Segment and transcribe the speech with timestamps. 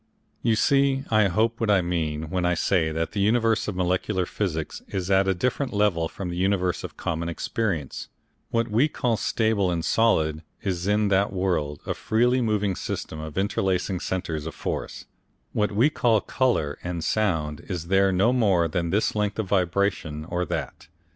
[0.41, 4.25] You see, I hope, what I mean, when I say that the universe of molecular
[4.25, 8.07] physics is at a different level from the universe of common experience;
[8.49, 13.37] what we call stable and solid is in that world a freely moving system of
[13.37, 15.05] interlacing centres of force,
[15.53, 20.25] what we call colour and sound is there no more than this length of vibration
[20.25, 20.87] or that.